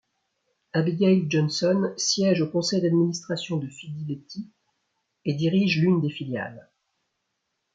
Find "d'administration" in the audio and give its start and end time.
2.81-3.57